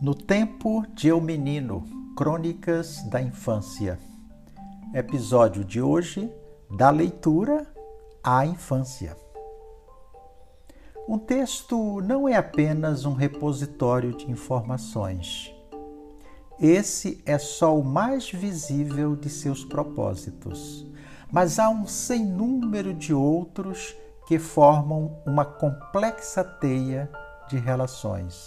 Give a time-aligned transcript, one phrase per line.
[0.00, 1.84] No tempo de Eu Menino,
[2.16, 3.98] Crônicas da Infância.
[4.94, 6.32] Episódio de hoje:
[6.70, 7.66] Da leitura
[8.24, 9.16] à infância.
[11.08, 15.54] Um texto não é apenas um repositório de informações.
[16.58, 20.86] Esse é só o mais visível de seus propósitos,
[21.32, 23.94] mas há um sem número de outros
[24.26, 27.10] que formam uma complexa teia
[27.48, 28.46] de relações.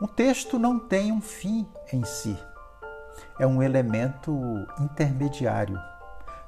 [0.00, 2.36] Um texto não tem um fim em si.
[3.36, 4.32] É um elemento
[4.80, 5.76] intermediário,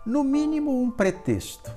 [0.07, 1.69] no mínimo um pretexto.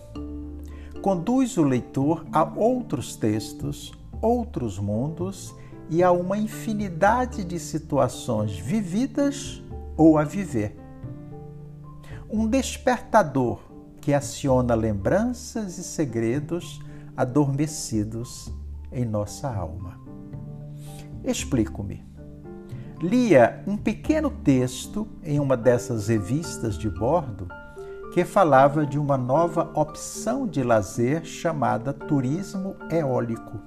[1.02, 3.92] Conduz o leitor a outros textos,
[4.22, 5.56] outros mundos
[5.90, 9.60] e a uma infinidade de situações vividas
[9.98, 10.80] ou a viver.
[12.30, 13.60] Um despertador
[14.00, 16.80] que aciona lembranças e segredos
[17.18, 18.54] adormecidos
[18.92, 20.03] em nossa alma.
[21.24, 22.04] Explico-me.
[23.02, 27.48] Lia um pequeno texto em uma dessas revistas de bordo
[28.14, 33.60] que falava de uma nova opção de lazer chamada turismo eólico.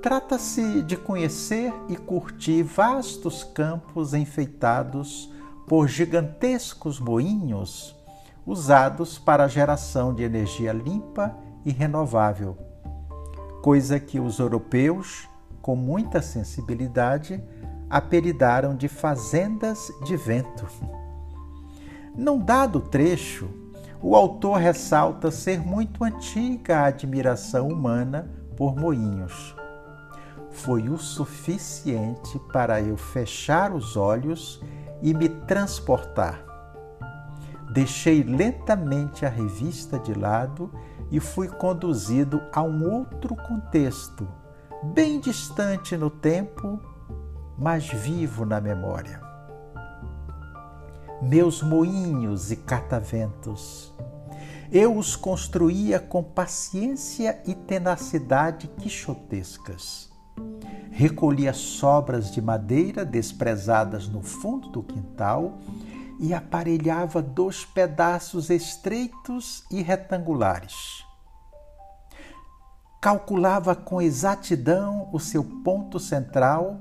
[0.00, 5.32] Trata-se de conhecer e curtir vastos campos enfeitados
[5.66, 7.94] por gigantescos moinhos
[8.46, 11.34] usados para a geração de energia limpa
[11.64, 12.56] e renovável,
[13.62, 15.28] coisa que os europeus,
[15.64, 17.42] com muita sensibilidade,
[17.88, 20.66] apelidaram de fazendas de vento.
[22.14, 23.48] Num dado trecho,
[24.02, 29.56] o autor ressalta ser muito antiga a admiração humana por moinhos.
[30.50, 34.62] Foi o suficiente para eu fechar os olhos
[35.00, 36.44] e me transportar
[37.74, 40.70] Deixei lentamente a revista de lado
[41.10, 44.28] e fui conduzido a um outro contexto,
[44.92, 46.78] bem distante no tempo,
[47.58, 49.20] mas vivo na memória.
[51.22, 53.94] Meus moinhos e cataventos,
[54.70, 60.12] eu os construía com paciência e tenacidade quixotescas.
[60.90, 65.58] Recolhia sobras de madeira desprezadas no fundo do quintal
[66.20, 71.04] e aparelhava dois pedaços estreitos e retangulares.
[73.04, 76.80] Calculava com exatidão o seu ponto central,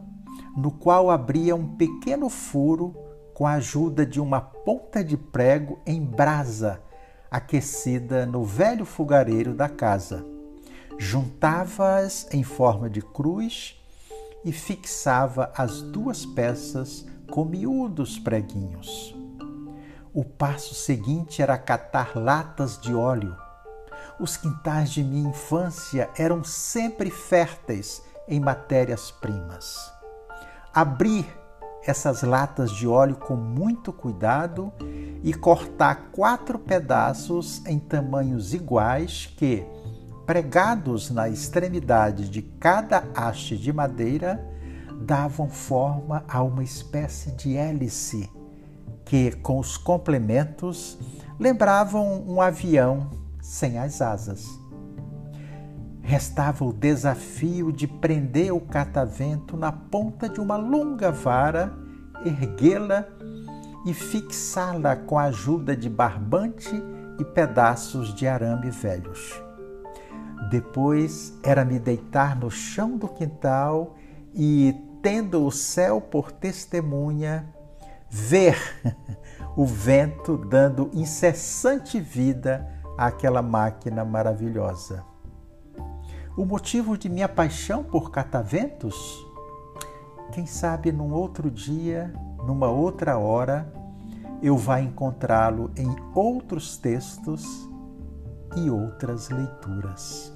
[0.55, 2.95] no qual abria um pequeno furo
[3.33, 6.81] com a ajuda de uma ponta de prego em brasa
[7.29, 10.25] aquecida no velho fogareiro da casa.
[10.97, 13.75] Juntava-as em forma de cruz
[14.45, 19.13] e fixava as duas peças com miúdos preguinhos.
[20.13, 23.42] O passo seguinte era catar latas de óleo.
[24.19, 29.91] Os quintais de minha infância eram sempre férteis em matérias-primas.
[30.73, 31.25] Abrir
[31.85, 34.71] essas latas de óleo com muito cuidado
[35.23, 39.65] e cortar quatro pedaços em tamanhos iguais que,
[40.25, 44.47] pregados na extremidade de cada haste de madeira,
[45.01, 48.31] davam forma a uma espécie de hélice
[49.03, 50.97] que, com os complementos,
[51.37, 54.47] lembravam um avião sem as asas.
[56.01, 61.73] Restava o desafio de prender o catavento na ponta de uma longa vara,
[62.25, 63.05] erguê-la
[63.85, 66.73] e fixá-la com a ajuda de barbante
[67.19, 69.41] e pedaços de arame velhos.
[70.49, 73.95] Depois era me deitar no chão do quintal
[74.33, 77.45] e, tendo o céu por testemunha,
[78.09, 78.57] ver
[79.55, 85.03] o vento dando incessante vida àquela máquina maravilhosa.
[86.35, 89.25] O motivo de minha paixão por cataventos?
[90.31, 92.11] Quem sabe num outro dia,
[92.45, 93.71] numa outra hora,
[94.41, 97.69] eu vá encontrá-lo em outros textos
[98.57, 100.33] e outras leituras.